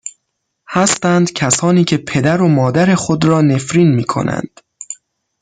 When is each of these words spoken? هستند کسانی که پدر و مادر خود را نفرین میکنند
هستند 0.69 1.33
کسانی 1.33 1.83
که 1.83 1.97
پدر 1.97 2.41
و 2.41 2.47
مادر 2.47 2.95
خود 2.95 3.25
را 3.25 3.41
نفرین 3.41 3.95
میکنند 3.95 4.59